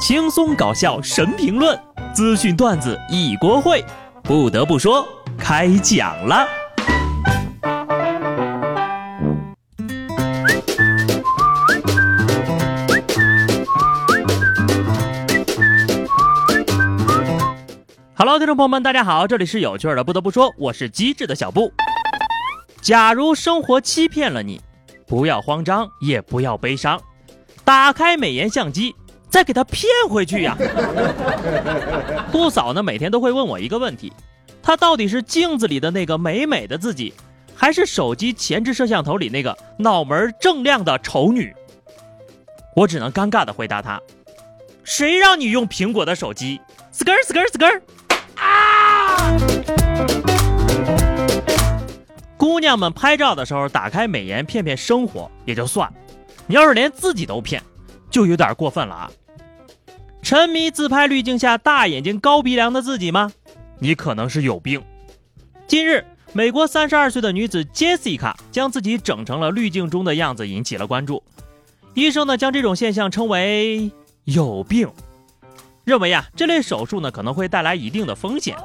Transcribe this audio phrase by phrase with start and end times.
[0.00, 1.78] 轻松搞笑神评论，
[2.14, 3.84] 资讯段子一锅烩。
[4.22, 6.48] 不得不说，开讲了。
[18.14, 20.02] Hello，听众朋友们，大家好，这里是有趣的。
[20.02, 21.70] 不得不说，我是机智的小布。
[22.80, 24.62] 假如生活欺骗了你，
[25.06, 26.98] 不要慌张，也不要悲伤，
[27.64, 28.94] 打开美颜相机。
[29.30, 30.56] 再给他骗回去呀！
[32.32, 34.12] 杜嫂呢，每天都会问我一个问题：
[34.60, 37.14] 她到底是镜子里的那个美美的自己，
[37.54, 41.54] 还是手机前置摄像头里那个脑门正亮的丑女？
[42.74, 44.00] 我只能尴尬的回答她：
[44.82, 46.60] 谁让你用苹果的手机
[46.92, 47.80] ？skr skr skr！
[48.34, 49.36] 啊！
[52.36, 55.92] 姑娘们拍照的时候打开美颜骗骗生活也就算，
[56.46, 57.62] 你要是连自己都骗，
[58.10, 59.10] 就有点过分了啊！
[60.22, 63.32] 沉迷自拍滤镜下大眼睛高鼻梁的自己吗？
[63.78, 64.82] 你可能是有病。
[65.66, 71.22] 近日，美国三十二岁的女子 Jessica 将自己整成了滤镜中的样子，引起了关注。
[71.94, 73.90] 医生呢将这种现象称为
[74.24, 74.88] 有病，
[75.84, 78.56] 认为呀这类手术呢可能会带来一定的风险。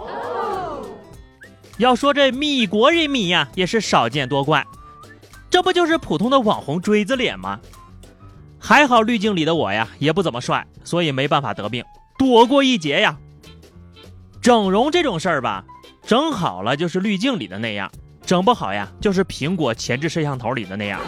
[1.78, 4.66] 要说这米国人民呀也是少见多怪，
[5.50, 7.60] 这不就是普通的网红锥子脸吗？
[8.68, 11.86] 还好滤镜里的我呀也不怎么帅，所以没办法得病，
[12.18, 13.16] 躲过一劫呀。
[14.42, 15.64] 整容这种事儿吧，
[16.02, 17.92] 整好了就是滤镜里的那样，
[18.26, 21.00] 整不好呀就是苹果前置摄像头里的那样。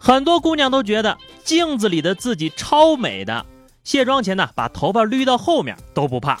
[0.00, 3.46] 很多姑娘都觉得镜子里的自己超美的，
[3.84, 6.40] 卸妆前呢把头发捋到后面都不怕，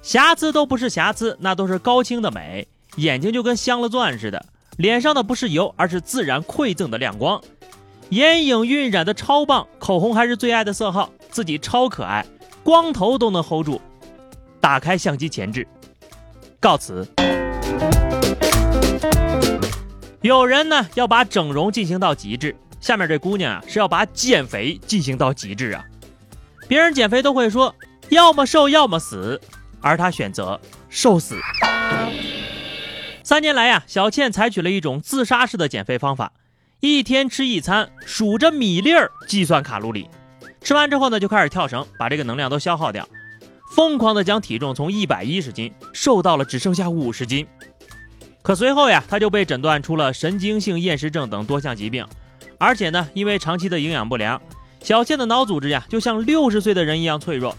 [0.00, 4.46] 瑕疵都不是瑕疵，那都是高清的美，眼睛就跟镶了钻似的。
[4.76, 7.40] 脸上的不是油，而是自然馈赠的亮光，
[8.08, 12.26] 眼影晕染的超棒，口红还是最爱的色号，自己超可爱，
[12.64, 13.80] 光头都能 hold 住。
[14.60, 15.66] 打开相机前置，
[16.58, 17.06] 告辞。
[20.22, 25.84] 有人呢要把整容进行到极致，下面这姑娘啊是要把减肥进行到极致啊。
[26.66, 27.72] 别人减肥都会说
[28.08, 29.40] 要么瘦要么死，
[29.80, 30.58] 而她选择
[30.88, 31.36] 瘦死。
[33.24, 36.30] 三年来呀，小倩采取了一种自杀式的减肥方法，
[36.80, 40.10] 一天吃一餐，数着米粒儿计算卡路里，
[40.60, 43.08] 吃完之后呢，就开始跳绳，把这个能量都消耗掉，
[43.74, 47.46] 疯狂的将体重从一百一十斤瘦到了只剩下五十斤。
[48.42, 52.06] 可随后呀，她就被诊断出了神经性厌食症等多项疾病，
[52.58, 54.38] 而且呢，因为长期的营养不良，
[54.82, 57.56] 小倩的脑组织呀，就像六十岁的人一样脆弱，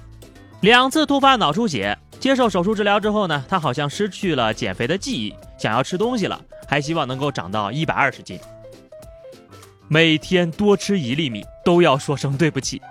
[0.62, 1.98] 两次突发脑出血。
[2.26, 8.40] 接受手术治疗之后呢，他好像失去了减肥的记忆，想要吃东西了，还希望能够长到一百二十斤。
[9.88, 12.82] 每天多吃一粒米都要说声对不起，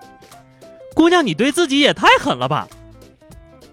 [0.94, 2.68] 姑娘，你对自己也太狠了吧！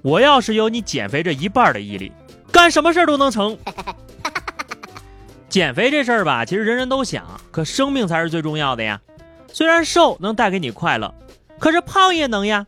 [0.01, 2.11] 我要是有你减肥这一半的毅力，
[2.51, 3.55] 干什么事儿都能成。
[5.47, 8.99] 减肥这事儿吧，其实人人都想，可生命才是最重要的呀。
[9.53, 11.13] 虽然瘦能带给你快乐，
[11.59, 12.65] 可是胖也能呀。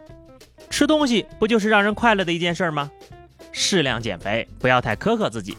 [0.84, 2.92] 吃东西不就是让人快乐的一件事吗？
[3.54, 5.58] 适量减肥，不要太苛刻自己，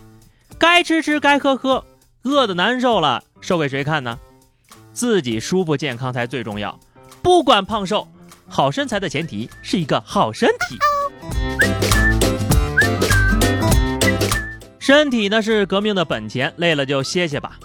[0.59, 1.83] 该吃吃，该喝喝，
[2.25, 4.19] 饿的难受了，瘦给谁看呢？
[4.93, 6.79] 自己舒服健康才最重要。
[7.23, 8.07] 不管胖瘦，
[8.47, 10.77] 好身材的前提是一个好身体。
[14.79, 17.59] 身体呢是革命的本钱，累了就歇歇吧。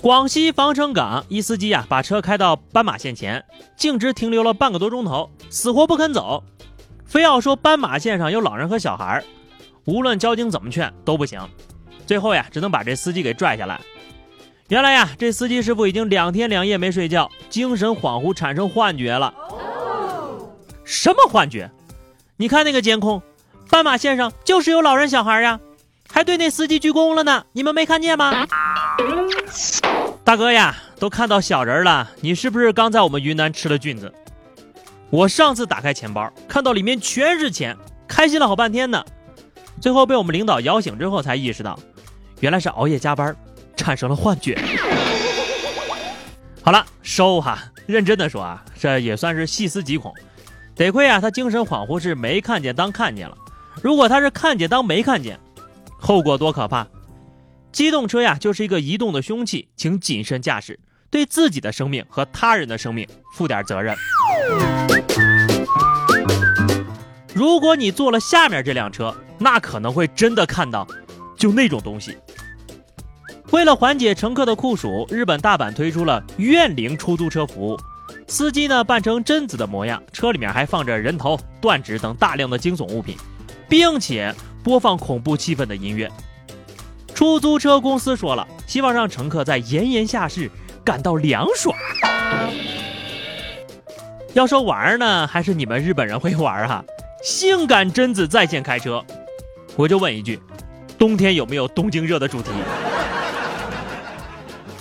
[0.00, 3.44] 广西防城港一司机呀，把车开到斑马线前，
[3.76, 6.44] 径直停留了半个多钟头，死活不肯走。
[7.12, 9.22] 非要说斑马线上有老人和小孩，
[9.84, 11.38] 无论交警怎么劝都不行。
[12.06, 13.78] 最后呀，只能把这司机给拽下来。
[14.68, 19.34] 原来呀，这司机师傅已经两天两夜没睡觉，精神恍惚，产生幻觉了。
[20.84, 21.70] 什么幻觉？
[22.38, 23.20] 你看那个监控，
[23.68, 25.60] 斑马线上就是有老人小孩呀，
[26.10, 27.44] 还对那司机鞠躬了呢。
[27.52, 28.46] 你们没看见吗？
[30.24, 34.10] 大哥呀，都看到小人了，你是不是刚在我们云南吃了菌子？
[35.12, 37.76] 我上次打开钱包，看到里面全是钱，
[38.08, 39.04] 开心了好半天呢。
[39.78, 41.78] 最后被我们领导摇醒之后，才意识到，
[42.40, 43.36] 原来是熬夜加班，
[43.76, 44.58] 产生了幻觉。
[46.62, 47.62] 好了，收哈。
[47.84, 50.14] 认真的说啊，这也算是细思极恐。
[50.74, 53.36] 得亏啊，他精神恍惚是没看见当看见了。
[53.82, 55.38] 如果他是看见当没看见，
[56.00, 56.86] 后果多可怕！
[57.70, 60.80] 机动车呀，就是一个移动的凶器，请谨慎驾驶，
[61.10, 63.94] 对自己的生命和他人的生命负点责任。
[67.34, 70.86] 如果你坐了下面这辆车，那可能会真的看到，
[71.36, 72.16] 就那种东西。
[73.50, 77.78] 为了缓解乘客的酷暑，日本大阪推出了怨灵出租车服务，
[78.26, 83.16] 司机呢扮成贞子的模样，车里面还放着人头、断指等大量的惊悚物品，
[83.68, 86.10] 并且播放恐怖气氛的音乐。
[87.14, 90.50] 出租车公司说了，希望让乘客在炎炎夏日
[90.84, 91.74] 感到凉爽。
[94.34, 96.82] 要说玩呢，还是你们日本人会玩哈？
[97.22, 99.00] 性感贞子在线开车，
[99.76, 100.40] 我就问一句：
[100.98, 102.50] 冬天有没有东京热的主题？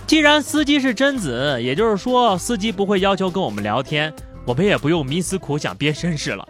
[0.08, 4.12] 既然司机是贞子，也就是说司机不会要求跟我们聊天，
[4.44, 6.44] 我们也不用冥思苦想编身世了。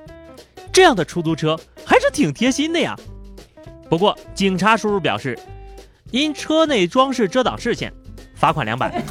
[0.72, 2.96] 这样的出租车还是挺贴心的呀。
[3.90, 5.38] 不过警察叔叔表示，
[6.10, 7.92] 因车内装饰遮挡视线，
[8.34, 9.04] 罚款两百。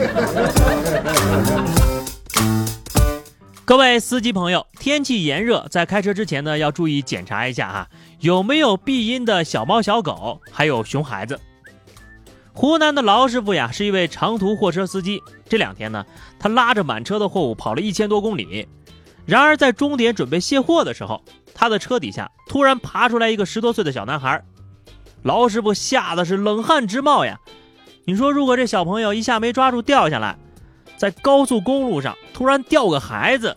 [3.66, 7.88] 各位司机朋友，天气炎热，在开车之前呢，要注意检查一下哈，
[8.20, 11.38] 有没有避阴的小猫小狗，还有熊孩子。
[12.54, 15.20] 湖南的劳师傅呀，是一位长途货车司机。
[15.46, 16.06] 这两天呢，
[16.38, 18.66] 他拉着满车的货物跑了一千多公里。
[19.26, 21.22] 然而在终点准备卸货的时候，
[21.54, 24.42] 他的车底下突然爬出来一个十多岁的小男孩。
[25.22, 27.38] 劳师傅吓得是冷汗直冒呀！
[28.06, 30.38] 你说，如果这小朋友一下没抓住掉下来，
[30.96, 33.54] 在高速公路上突然掉个孩子，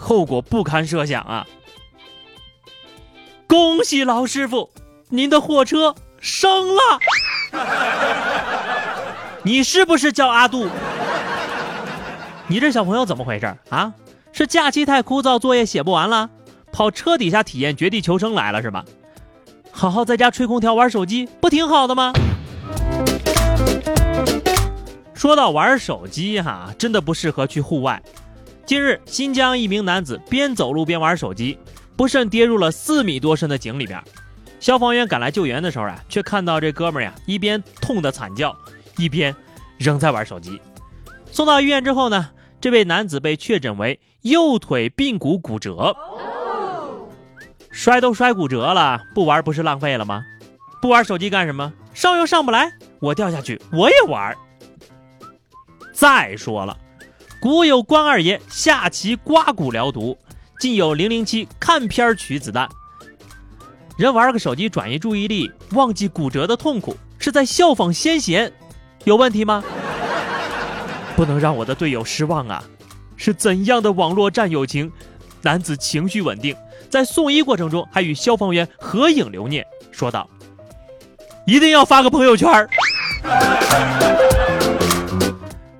[0.00, 1.46] 后果不堪设想啊！
[3.46, 4.70] 恭喜老师傅，
[5.10, 6.80] 您的货车生了。
[9.44, 10.68] 你是不是叫阿杜？
[12.46, 13.92] 你这小朋友怎么回事啊？
[14.32, 16.30] 是假期太枯燥，作业写不完了，
[16.72, 18.84] 跑车底下体验绝地求生来了是吧？
[19.70, 22.12] 好好在家吹空调玩手机，不挺好的吗？
[25.12, 28.02] 说到玩手机哈，真的不适合去户外。
[28.70, 31.58] 近日，新疆一名男子边走路边玩手机，
[31.96, 34.00] 不慎跌入了四米多深的井里边。
[34.60, 38.56] 消防员赶来救援的时候啊，却看到这哥们呀一边痛得惨叫，
[38.96, 39.34] 一边
[39.76, 40.60] 仍在玩手机。
[41.32, 42.30] 送到医院之后呢，
[42.60, 45.96] 这位男子被确诊为右腿髌骨骨折。
[47.72, 50.24] 摔都摔骨折了，不玩不是浪费了吗？
[50.80, 51.72] 不玩手机干什么？
[51.92, 52.70] 上又上不来，
[53.00, 54.32] 我掉下去我也玩。
[55.92, 56.78] 再说了，
[57.40, 60.18] 古有关二爷下棋刮骨疗毒，
[60.58, 62.68] 今有零零七看片取子弹。
[63.96, 68.52] 人玩个手机转移注意力，忘记骨折的痛苦，是在效仿先贤，
[69.04, 69.64] 有问题吗？
[71.16, 72.62] 不能让我的队友失望啊！
[73.16, 74.92] 是怎样的网络战友情？
[75.40, 76.54] 男子情绪稳定，
[76.90, 80.28] 在送医过程中还与消防员合影留念，说道
[81.48, 82.68] ：“一定要发个朋友圈。”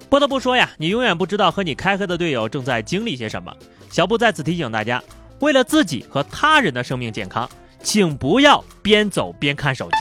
[0.08, 3.54] 不得不说呀，你永远不知道和你开黑的队友正在经历些什么。
[3.90, 5.02] 小布在此提醒大家，
[5.40, 7.46] 为了自己和他人的生命健康。
[7.82, 9.96] 请不要边走边看手机。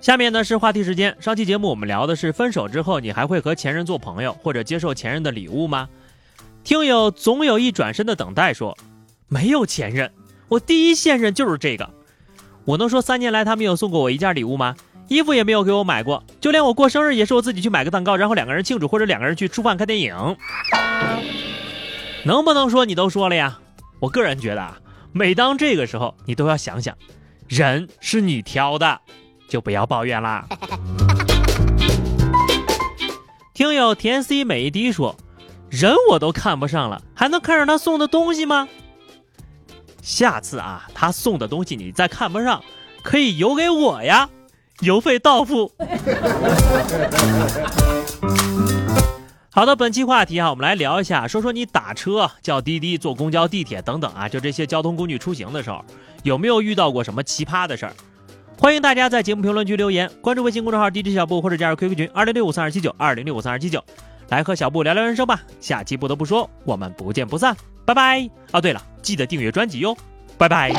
[0.00, 1.14] 下面呢是话题时间。
[1.20, 5.90] 上期节目我们聊的是分手之后，你还会和前任做朋友，或者接受前任的礼物吗？
[6.64, 8.78] 听友总有一转身的等待说，
[9.28, 10.10] 没有前任，
[10.48, 11.90] 我第一现任就是这个。
[12.64, 14.74] 我能说三年来他没有送过我一件礼物吗？
[15.08, 20.14] 衣服也没有给我买过，就连我过生日也是我自己去买个蛋糕，然后两个人庆祝，或者两个人去吃饭看电影。
[22.24, 23.58] 能不能说你都说了呀？
[24.00, 24.78] 我个人觉得啊，
[25.12, 26.94] 每当这个时候，你都要想想，
[27.48, 29.00] 人是你挑的，
[29.48, 30.46] 就不要抱怨啦。
[33.54, 35.16] 听友田 C 每一滴说，
[35.70, 38.68] 人我都看不上了，还能看上他送的东西吗？
[40.02, 42.62] 下次啊，他送的东西你再看不上，
[43.02, 44.28] 可以邮给我呀，
[44.80, 45.72] 邮费到付。
[49.50, 55.84] 好的，本期话题啊，我们来聊一下，说说你打车、叫滴滴、坐公交、地铁等等啊，就这些交通工具出行的时候，
[56.22, 57.92] 有没有遇到过什么奇葩的事儿？
[58.56, 63.82] 欢迎大家在节目评论区留言，关注微信公众号 DJ 小布或者加入 QQ 群二零六五三二七九二零六五三二七九，
[64.28, 65.40] 来和小布聊聊人生吧。
[65.60, 68.28] 下期不得不说，我们不见不散，拜拜。
[68.52, 69.96] 哦，对了，记得订阅专辑哟，
[70.36, 70.72] 拜拜。